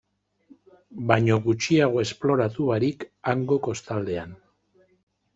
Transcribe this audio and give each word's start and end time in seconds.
Baino 1.09 1.35
gutxiago 1.43 1.99
esploratu 2.03 2.65
barik 2.69 3.05
hango 3.33 3.57
kostaldean. 3.69 4.33